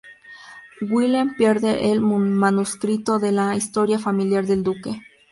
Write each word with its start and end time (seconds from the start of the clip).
Wilhelm 0.81 1.35
pierde 1.35 1.91
el 1.91 2.01
manuscrito 2.01 3.19
de 3.19 3.31
la 3.31 3.55
historia 3.55 3.99
familiar 3.99 4.47
del 4.47 4.63
Duque. 4.63 4.99